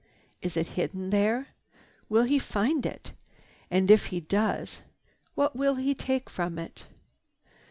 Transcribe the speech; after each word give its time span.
Is 0.41 0.57
it 0.57 0.69
hidden 0.69 1.11
there? 1.11 1.49
Will 2.09 2.23
he 2.23 2.39
find 2.39 2.87
it? 2.87 3.11
And 3.69 3.91
if 3.91 4.07
he 4.07 4.19
does, 4.19 4.81
what 5.35 5.55
will 5.55 5.75
he 5.75 5.93
take 5.93 6.27
from 6.27 6.57
it? 6.57 6.87